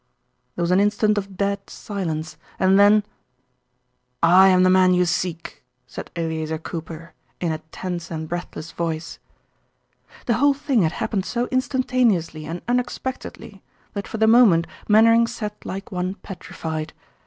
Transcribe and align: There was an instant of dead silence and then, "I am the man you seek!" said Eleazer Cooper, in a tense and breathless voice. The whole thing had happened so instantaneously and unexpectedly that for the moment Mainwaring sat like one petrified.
There 0.55 0.63
was 0.63 0.71
an 0.71 0.79
instant 0.79 1.19
of 1.19 1.37
dead 1.37 1.69
silence 1.69 2.35
and 2.57 2.79
then, 2.79 3.03
"I 4.23 4.47
am 4.47 4.63
the 4.63 4.69
man 4.71 4.95
you 4.95 5.05
seek!" 5.05 5.63
said 5.85 6.09
Eleazer 6.15 6.57
Cooper, 6.57 7.13
in 7.39 7.51
a 7.51 7.59
tense 7.71 8.09
and 8.09 8.27
breathless 8.27 8.71
voice. 8.71 9.19
The 10.25 10.33
whole 10.39 10.55
thing 10.55 10.81
had 10.81 10.93
happened 10.93 11.27
so 11.27 11.45
instantaneously 11.51 12.47
and 12.47 12.63
unexpectedly 12.67 13.61
that 13.93 14.07
for 14.07 14.17
the 14.17 14.25
moment 14.25 14.65
Mainwaring 14.89 15.27
sat 15.27 15.63
like 15.67 15.91
one 15.91 16.15
petrified. 16.15 16.93